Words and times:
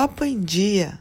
Papo 0.00 0.24
em 0.24 0.40
Dia. 0.40 0.98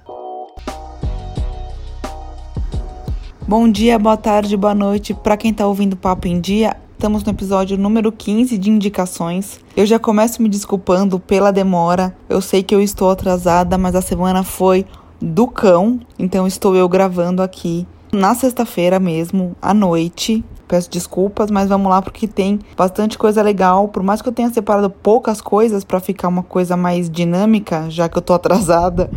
Bom 3.48 3.72
dia, 3.72 3.98
boa 3.98 4.18
tarde, 4.18 4.58
boa 4.58 4.76
noite 4.76 5.14
para 5.14 5.38
quem 5.38 5.54
tá 5.54 5.66
ouvindo 5.66 5.96
Papo 5.96 6.28
em 6.28 6.42
Dia. 6.42 6.76
Estamos 6.92 7.24
no 7.24 7.32
episódio 7.32 7.78
número 7.78 8.12
15 8.12 8.58
de 8.58 8.70
indicações. 8.70 9.62
Eu 9.74 9.86
já 9.86 9.98
começo 9.98 10.42
me 10.42 10.50
desculpando 10.50 11.18
pela 11.18 11.50
demora. 11.50 12.14
Eu 12.28 12.42
sei 12.42 12.62
que 12.62 12.76
eu 12.76 12.82
estou 12.82 13.10
atrasada, 13.10 13.78
mas 13.78 13.96
a 13.96 14.02
semana 14.02 14.44
foi 14.44 14.86
do 15.22 15.48
cão, 15.48 16.02
então 16.20 16.46
estou 16.46 16.76
eu 16.76 16.90
gravando 16.90 17.42
aqui 17.42 17.88
na 18.12 18.36
sexta-feira 18.36 19.00
mesmo, 19.00 19.56
à 19.62 19.74
noite. 19.74 20.44
Peço 20.70 20.88
desculpas, 20.88 21.50
mas 21.50 21.68
vamos 21.68 21.90
lá 21.90 22.00
porque 22.00 22.28
tem 22.28 22.60
bastante 22.78 23.18
coisa 23.18 23.42
legal. 23.42 23.88
Por 23.88 24.04
mais 24.04 24.22
que 24.22 24.30
eu 24.30 24.32
tenha 24.32 24.52
separado 24.52 24.88
poucas 24.88 25.42
coisas 25.42 25.84
para 25.84 26.00
ficar 26.00 26.28
uma 26.28 26.44
coisa 26.44 26.78
mais 26.78 27.10
dinâmica, 27.10 27.90
já 27.90 28.08
que 28.08 28.16
eu 28.16 28.22
tô 28.22 28.34
atrasada, 28.38 29.10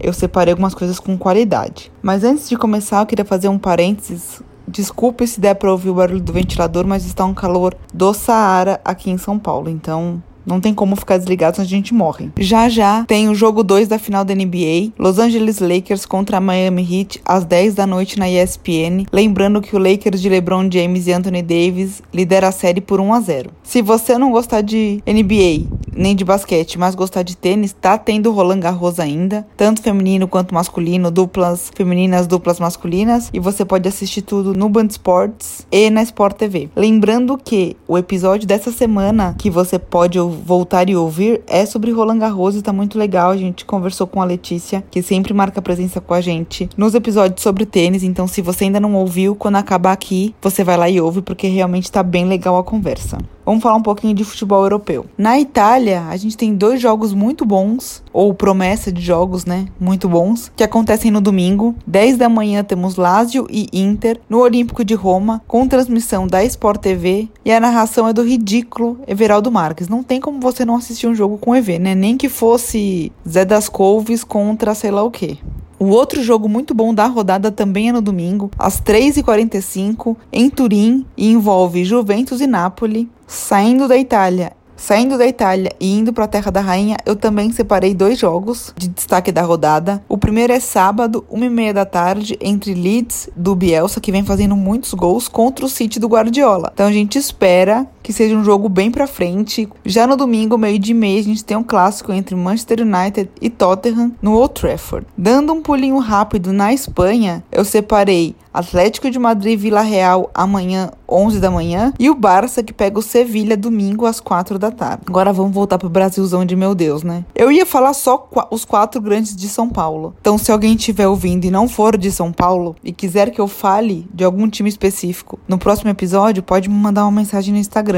eu 0.00 0.12
separei 0.12 0.52
algumas 0.52 0.72
coisas 0.72 1.00
com 1.00 1.18
qualidade. 1.18 1.90
Mas 2.00 2.22
antes 2.22 2.48
de 2.48 2.56
começar, 2.56 3.00
eu 3.02 3.06
queria 3.06 3.24
fazer 3.24 3.48
um 3.48 3.58
parênteses. 3.58 4.40
Desculpe 4.68 5.26
se 5.26 5.40
der 5.40 5.54
para 5.54 5.72
ouvir 5.72 5.90
o 5.90 5.94
barulho 5.94 6.20
do 6.20 6.32
ventilador, 6.32 6.86
mas 6.86 7.04
está 7.04 7.24
um 7.24 7.34
calor 7.34 7.74
do 7.92 8.14
Saara 8.14 8.80
aqui 8.84 9.10
em 9.10 9.18
São 9.18 9.36
Paulo, 9.36 9.68
então 9.68 10.22
não 10.46 10.60
tem 10.60 10.74
como 10.74 10.96
ficar 10.96 11.18
desligado, 11.18 11.56
senão 11.56 11.66
a 11.66 11.70
gente 11.70 11.94
morre. 11.94 12.30
Já 12.38 12.68
já 12.68 13.04
tem 13.06 13.28
o 13.28 13.34
jogo 13.34 13.62
2 13.62 13.88
da 13.88 13.98
final 13.98 14.24
da 14.24 14.34
NBA, 14.34 14.92
Los 14.98 15.18
Angeles 15.18 15.58
Lakers 15.58 16.06
contra 16.06 16.40
Miami 16.40 16.82
Heat 16.82 17.20
às 17.24 17.44
10 17.44 17.74
da 17.74 17.86
noite 17.86 18.18
na 18.18 18.28
ESPN. 18.28 19.06
Lembrando 19.12 19.60
que 19.60 19.74
o 19.74 19.78
Lakers 19.78 20.20
de 20.20 20.28
LeBron 20.28 20.68
James 20.70 21.06
e 21.06 21.12
Anthony 21.12 21.42
Davis 21.42 22.02
lidera 22.12 22.48
a 22.48 22.52
série 22.52 22.80
por 22.80 23.00
1 23.00 23.14
a 23.14 23.20
0. 23.20 23.50
Se 23.74 23.82
você 23.82 24.16
não 24.16 24.30
gostar 24.30 24.60
de 24.60 25.02
NBA 25.04 25.66
nem 25.96 26.14
de 26.14 26.24
basquete, 26.24 26.78
mas 26.78 26.94
gostar 26.94 27.22
de 27.22 27.36
tênis, 27.36 27.72
tá 27.72 27.96
tendo 27.96 28.32
Roland 28.32 28.60
Garros 28.60 28.98
ainda, 28.98 29.46
tanto 29.56 29.82
feminino 29.82 30.28
quanto 30.28 30.54
masculino, 30.54 31.10
duplas 31.10 31.70
femininas, 31.74 32.26
duplas 32.26 32.58
masculinas, 32.58 33.30
e 33.32 33.38
você 33.38 33.64
pode 33.64 33.88
assistir 33.88 34.22
tudo 34.22 34.54
no 34.54 34.68
Band 34.68 34.86
Sports 34.86 35.66
e 35.70 35.90
na 35.90 36.02
Sport 36.02 36.36
TV. 36.36 36.68
Lembrando 36.74 37.38
que 37.38 37.76
o 37.86 37.96
episódio 37.96 38.46
dessa 38.46 38.72
semana 38.72 39.34
que 39.38 39.50
você 39.50 39.78
pode 39.78 40.18
voltar 40.18 40.88
e 40.88 40.96
ouvir 40.96 41.42
é 41.46 41.64
sobre 41.66 41.90
Roland 41.92 42.18
Garros 42.18 42.56
e 42.56 42.62
tá 42.62 42.72
muito 42.72 42.98
legal. 42.98 43.30
A 43.30 43.36
gente 43.36 43.64
conversou 43.64 44.06
com 44.06 44.20
a 44.20 44.24
Letícia, 44.24 44.84
que 44.90 45.02
sempre 45.02 45.32
marca 45.32 45.62
presença 45.62 46.00
com 46.00 46.14
a 46.14 46.20
gente 46.20 46.68
nos 46.76 46.94
episódios 46.94 47.42
sobre 47.42 47.66
tênis. 47.66 48.02
Então, 48.02 48.26
se 48.26 48.42
você 48.42 48.64
ainda 48.64 48.80
não 48.80 48.94
ouviu, 48.94 49.34
quando 49.34 49.56
acabar 49.56 49.92
aqui, 49.92 50.34
você 50.40 50.64
vai 50.64 50.76
lá 50.76 50.88
e 50.88 51.00
ouve, 51.00 51.22
porque 51.22 51.46
realmente 51.48 51.90
tá 51.90 52.02
bem 52.02 52.24
legal 52.24 52.58
a 52.58 52.64
conversa. 52.64 53.18
Vamos 53.44 53.62
falar 53.64 53.76
um 53.76 53.82
pouquinho 53.82 54.14
de 54.14 54.24
futebol 54.24 54.62
europeu. 54.62 55.06
Na 55.16 55.40
Itália, 55.40 56.02
a 56.10 56.16
gente 56.18 56.36
tem 56.36 56.54
dois 56.54 56.82
jogos 56.82 57.14
muito 57.14 57.46
bons, 57.46 58.02
ou 58.12 58.34
promessa 58.34 58.92
de 58.92 59.00
jogos, 59.00 59.46
né? 59.46 59.66
Muito 59.80 60.06
bons, 60.06 60.52
que 60.54 60.62
acontecem 60.62 61.10
no 61.10 61.20
domingo. 61.20 61.74
10 61.86 62.18
da 62.18 62.28
manhã 62.28 62.62
temos 62.62 62.96
Lazio 62.96 63.46
e 63.48 63.66
Inter 63.72 64.20
no 64.28 64.40
Olímpico 64.40 64.84
de 64.84 64.94
Roma, 64.94 65.42
com 65.48 65.66
transmissão 65.66 66.26
da 66.26 66.44
Sport 66.44 66.82
TV, 66.82 67.28
e 67.42 67.50
a 67.50 67.58
narração 67.58 68.06
é 68.06 68.12
do 68.12 68.22
ridículo 68.22 68.98
Everaldo 69.08 69.50
Marques. 69.50 69.88
Não 69.88 70.02
tem 70.02 70.20
como 70.20 70.40
você 70.40 70.62
não 70.64 70.76
assistir 70.76 71.06
um 71.06 71.14
jogo 71.14 71.38
com 71.38 71.56
EV, 71.56 71.78
né? 71.78 71.94
Nem 71.94 72.18
que 72.18 72.28
fosse 72.28 73.10
Zé 73.26 73.46
das 73.46 73.66
Couves 73.66 74.22
contra 74.22 74.74
sei 74.74 74.90
lá 74.90 75.02
o 75.02 75.10
quê. 75.10 75.38
O 75.78 75.86
outro 75.86 76.22
jogo 76.22 76.48
muito 76.48 76.74
bom 76.74 76.94
da 76.94 77.06
rodada 77.06 77.50
também 77.50 77.88
é 77.88 77.92
no 77.92 78.00
domingo, 78.00 78.50
às 78.58 78.80
3h45, 78.80 80.16
em 80.32 80.48
Turim, 80.48 81.04
e 81.16 81.30
envolve 81.30 81.84
Juventus 81.84 82.40
e 82.40 82.46
Napoli, 82.46 83.08
saindo 83.26 83.88
da 83.88 83.96
Itália 83.96 84.52
Saindo 84.76 85.16
da 85.16 85.26
Itália 85.26 85.72
e 85.80 85.96
indo 85.96 86.12
para 86.12 86.24
a 86.24 86.28
Terra 86.28 86.50
da 86.50 86.60
Rainha, 86.60 86.96
eu 87.06 87.14
também 87.14 87.52
separei 87.52 87.94
dois 87.94 88.18
jogos 88.18 88.74
de 88.76 88.88
destaque 88.88 89.30
da 89.30 89.42
rodada. 89.42 90.02
O 90.08 90.18
primeiro 90.18 90.52
é 90.52 90.58
sábado, 90.58 91.24
uma 91.30 91.46
e 91.46 91.50
meia 91.50 91.72
da 91.72 91.84
tarde, 91.84 92.36
entre 92.40 92.74
Leeds 92.74 93.30
do 93.36 93.54
Bielsa, 93.54 94.00
que 94.00 94.10
vem 94.10 94.24
fazendo 94.24 94.56
muitos 94.56 94.92
gols, 94.92 95.28
contra 95.28 95.64
o 95.64 95.68
City 95.68 96.00
do 96.00 96.08
Guardiola. 96.08 96.70
Então 96.74 96.86
a 96.86 96.92
gente 96.92 97.16
espera 97.16 97.86
que 98.04 98.12
seja 98.12 98.36
um 98.36 98.44
jogo 98.44 98.68
bem 98.68 98.90
para 98.90 99.06
frente. 99.06 99.66
Já 99.82 100.06
no 100.06 100.14
domingo, 100.14 100.58
meio 100.58 100.78
de 100.78 100.92
mês, 100.92 101.24
a 101.24 101.30
gente 101.30 101.44
tem 101.44 101.56
um 101.56 101.62
clássico 101.64 102.12
entre 102.12 102.36
Manchester 102.36 102.82
United 102.82 103.30
e 103.40 103.48
Tottenham 103.48 104.12
no 104.20 104.34
Old 104.34 104.52
Trafford. 104.52 105.06
Dando 105.16 105.54
um 105.54 105.62
pulinho 105.62 105.98
rápido 105.98 106.52
na 106.52 106.72
Espanha, 106.72 107.42
eu 107.50 107.64
separei 107.64 108.36
Atlético 108.54 109.10
de 109.10 109.18
Madrid 109.18 109.58
Vila 109.58 109.80
Real 109.80 110.30
amanhã 110.32 110.90
11 111.08 111.40
da 111.40 111.50
manhã 111.50 111.92
e 111.98 112.08
o 112.08 112.14
Barça 112.14 112.62
que 112.62 112.72
pega 112.72 112.98
o 112.98 113.02
Sevilha 113.02 113.56
domingo 113.56 114.06
às 114.06 114.20
4 114.20 114.60
da 114.60 114.70
tarde. 114.70 115.02
Agora 115.08 115.32
vamos 115.32 115.52
voltar 115.52 115.76
pro 115.76 115.88
Brasilzão 115.88 116.44
de 116.44 116.54
meu 116.54 116.72
Deus, 116.72 117.02
né? 117.02 117.24
Eu 117.34 117.50
ia 117.50 117.66
falar 117.66 117.92
só 117.94 118.28
os 118.52 118.64
quatro 118.64 119.00
grandes 119.00 119.34
de 119.34 119.48
São 119.48 119.68
Paulo. 119.68 120.14
Então 120.20 120.38
se 120.38 120.52
alguém 120.52 120.74
estiver 120.74 121.08
ouvindo 121.08 121.44
e 121.44 121.50
não 121.50 121.68
for 121.68 121.96
de 121.96 122.12
São 122.12 122.30
Paulo 122.30 122.76
e 122.84 122.92
quiser 122.92 123.30
que 123.30 123.40
eu 123.40 123.48
fale 123.48 124.06
de 124.14 124.22
algum 124.22 124.48
time 124.48 124.68
específico 124.68 125.38
no 125.48 125.58
próximo 125.58 125.90
episódio, 125.90 126.42
pode 126.42 126.68
me 126.68 126.76
mandar 126.76 127.04
uma 127.04 127.10
mensagem 127.10 127.52
no 127.52 127.58
Instagram 127.58 127.93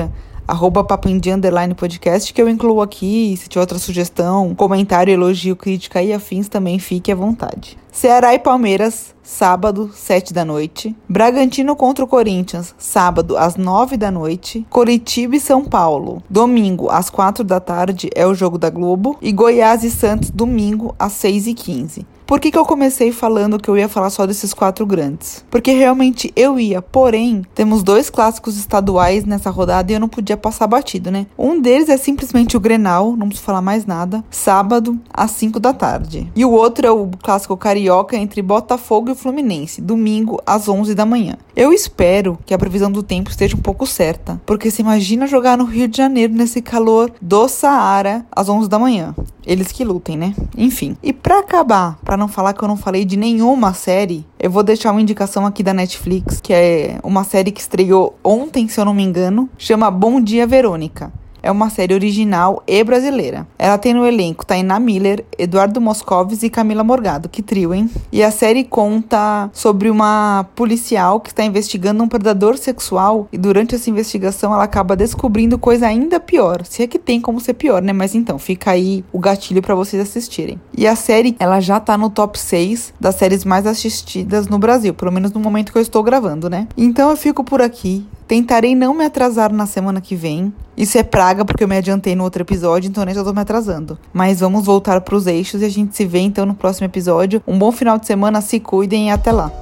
arroba 0.46 0.84
papoindia 0.84 1.34
underline 1.34 1.74
podcast, 1.74 2.32
que 2.32 2.40
eu 2.40 2.48
incluo 2.48 2.80
aqui. 2.80 3.36
Se 3.36 3.48
tiver 3.48 3.60
outra 3.60 3.78
sugestão, 3.78 4.54
comentário, 4.54 5.12
elogio, 5.12 5.56
crítica 5.56 6.02
e 6.02 6.12
afins, 6.12 6.48
também 6.48 6.78
fique 6.78 7.10
à 7.10 7.14
vontade. 7.14 7.76
Ceará 7.90 8.34
e 8.34 8.38
Palmeiras, 8.38 9.14
sábado, 9.22 9.90
7 9.92 10.32
da 10.32 10.44
noite. 10.44 10.94
Bragantino 11.08 11.74
contra 11.74 12.04
o 12.04 12.08
Corinthians, 12.08 12.74
sábado, 12.78 13.36
às 13.36 13.56
9 13.56 13.96
da 13.96 14.10
noite. 14.10 14.66
Coritiba 14.68 15.36
e 15.36 15.40
São 15.40 15.64
Paulo, 15.64 16.22
domingo, 16.28 16.90
às 16.90 17.08
4 17.08 17.42
da 17.42 17.58
tarde, 17.58 18.10
é 18.14 18.26
o 18.26 18.34
jogo 18.34 18.58
da 18.58 18.70
Globo. 18.70 19.16
E 19.22 19.32
Goiás 19.32 19.82
e 19.82 19.90
Santos, 19.90 20.30
domingo, 20.30 20.94
às 20.98 21.12
6 21.12 21.46
e 21.46 21.54
15 21.54 22.15
por 22.26 22.40
que, 22.40 22.50
que 22.50 22.58
eu 22.58 22.66
comecei 22.66 23.12
falando 23.12 23.58
que 23.58 23.68
eu 23.68 23.78
ia 23.78 23.88
falar 23.88 24.10
só 24.10 24.26
desses 24.26 24.52
quatro 24.52 24.84
grandes? 24.84 25.44
Porque 25.48 25.70
realmente 25.70 26.32
eu 26.34 26.58
ia, 26.58 26.82
porém, 26.82 27.42
temos 27.54 27.84
dois 27.84 28.10
clássicos 28.10 28.56
estaduais 28.56 29.24
nessa 29.24 29.48
rodada 29.48 29.92
e 29.92 29.94
eu 29.94 30.00
não 30.00 30.08
podia 30.08 30.36
passar 30.36 30.66
batido, 30.66 31.10
né? 31.10 31.26
Um 31.38 31.60
deles 31.60 31.88
é 31.88 31.96
simplesmente 31.96 32.56
o 32.56 32.60
Grenal, 32.60 33.16
não 33.16 33.28
preciso 33.28 33.46
falar 33.46 33.62
mais 33.62 33.86
nada, 33.86 34.24
sábado 34.28 34.98
às 35.12 35.30
5 35.30 35.60
da 35.60 35.72
tarde. 35.72 36.30
E 36.34 36.44
o 36.44 36.50
outro 36.50 36.84
é 36.84 36.90
o 36.90 37.08
clássico 37.22 37.56
carioca 37.56 38.16
entre 38.16 38.42
Botafogo 38.42 39.12
e 39.12 39.14
Fluminense, 39.14 39.80
domingo 39.80 40.42
às 40.44 40.68
11 40.68 40.96
da 40.96 41.06
manhã. 41.06 41.36
Eu 41.54 41.72
espero 41.72 42.38
que 42.44 42.52
a 42.52 42.58
previsão 42.58 42.90
do 42.90 43.02
tempo 43.04 43.30
esteja 43.30 43.56
um 43.56 43.60
pouco 43.60 43.86
certa, 43.86 44.40
porque 44.44 44.70
se 44.70 44.82
imagina 44.82 45.28
jogar 45.28 45.56
no 45.56 45.64
Rio 45.64 45.86
de 45.86 45.96
Janeiro 45.96 46.34
nesse 46.34 46.60
calor 46.60 47.12
do 47.22 47.46
Saara 47.46 48.26
às 48.32 48.48
11 48.48 48.68
da 48.68 48.78
manhã. 48.78 49.14
Eles 49.46 49.70
que 49.70 49.84
lutem, 49.84 50.16
né? 50.16 50.34
Enfim. 50.58 50.96
E 51.02 51.12
para 51.12 51.38
acabar, 51.38 51.98
para 52.16 52.20
não 52.22 52.28
falar 52.28 52.54
que 52.54 52.64
eu 52.64 52.68
não 52.68 52.78
falei 52.78 53.04
de 53.04 53.14
nenhuma 53.14 53.74
série, 53.74 54.24
eu 54.40 54.50
vou 54.50 54.62
deixar 54.62 54.90
uma 54.90 55.02
indicação 55.02 55.44
aqui 55.44 55.62
da 55.62 55.74
Netflix, 55.74 56.40
que 56.40 56.50
é 56.50 56.98
uma 57.02 57.24
série 57.24 57.52
que 57.52 57.60
estreou 57.60 58.18
ontem, 58.24 58.66
se 58.68 58.80
eu 58.80 58.86
não 58.86 58.94
me 58.94 59.02
engano, 59.02 59.50
chama 59.58 59.90
Bom 59.90 60.18
Dia 60.18 60.46
Verônica 60.46 61.12
é 61.46 61.50
uma 61.50 61.70
série 61.70 61.94
original 61.94 62.60
e 62.66 62.82
brasileira. 62.82 63.46
Ela 63.56 63.78
tem 63.78 63.94
no 63.94 64.04
elenco 64.04 64.44
Tainá 64.44 64.80
Miller, 64.80 65.24
Eduardo 65.38 65.80
Moscovis 65.80 66.42
e 66.42 66.50
Camila 66.50 66.82
Morgado, 66.82 67.28
que 67.28 67.40
trio, 67.40 67.72
hein? 67.72 67.88
E 68.10 68.20
a 68.20 68.32
série 68.32 68.64
conta 68.64 69.48
sobre 69.52 69.88
uma 69.88 70.44
policial 70.56 71.20
que 71.20 71.30
está 71.30 71.44
investigando 71.44 72.02
um 72.02 72.08
predador 72.08 72.58
sexual 72.58 73.28
e 73.32 73.38
durante 73.38 73.76
essa 73.76 73.88
investigação 73.88 74.52
ela 74.52 74.64
acaba 74.64 74.96
descobrindo 74.96 75.56
coisa 75.56 75.86
ainda 75.86 76.18
pior. 76.18 76.64
Se 76.64 76.82
é 76.82 76.86
que 76.88 76.98
tem 76.98 77.20
como 77.20 77.40
ser 77.40 77.54
pior, 77.54 77.80
né? 77.80 77.92
Mas 77.92 78.16
então, 78.16 78.40
fica 78.40 78.72
aí 78.72 79.04
o 79.12 79.20
gatilho 79.20 79.62
para 79.62 79.76
vocês 79.76 80.02
assistirem. 80.02 80.60
E 80.76 80.84
a 80.84 80.96
série, 80.96 81.36
ela 81.38 81.60
já 81.60 81.78
tá 81.78 81.96
no 81.96 82.10
top 82.10 82.36
6 82.36 82.92
das 82.98 83.14
séries 83.14 83.44
mais 83.44 83.68
assistidas 83.68 84.48
no 84.48 84.58
Brasil, 84.58 84.92
pelo 84.92 85.12
menos 85.12 85.30
no 85.30 85.38
momento 85.38 85.70
que 85.70 85.78
eu 85.78 85.82
estou 85.82 86.02
gravando, 86.02 86.50
né? 86.50 86.66
Então 86.76 87.08
eu 87.08 87.16
fico 87.16 87.44
por 87.44 87.62
aqui. 87.62 88.04
Tentarei 88.26 88.74
não 88.74 88.92
me 88.92 89.04
atrasar 89.04 89.52
na 89.52 89.66
semana 89.66 90.00
que 90.00 90.16
vem. 90.16 90.52
Isso 90.76 90.98
é 90.98 91.02
praga 91.04 91.44
porque 91.44 91.62
eu 91.62 91.68
me 91.68 91.76
adiantei 91.76 92.16
no 92.16 92.24
outro 92.24 92.42
episódio, 92.42 92.88
então 92.88 93.04
nem 93.04 93.14
já 93.14 93.22
tô 93.22 93.32
me 93.32 93.40
atrasando. 93.40 93.96
Mas 94.12 94.40
vamos 94.40 94.64
voltar 94.64 95.00
para 95.00 95.14
os 95.14 95.28
eixos 95.28 95.62
e 95.62 95.64
a 95.64 95.68
gente 95.68 95.96
se 95.96 96.04
vê 96.04 96.18
então 96.18 96.44
no 96.44 96.54
próximo 96.54 96.86
episódio. 96.86 97.40
Um 97.46 97.56
bom 97.56 97.70
final 97.70 97.98
de 97.98 98.06
semana, 98.06 98.40
se 98.40 98.58
cuidem 98.58 99.08
e 99.08 99.10
até 99.10 99.30
lá. 99.30 99.52